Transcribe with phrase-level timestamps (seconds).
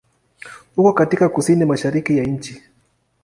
[0.77, 2.63] Uko katika kusini-mashariki ya nchi.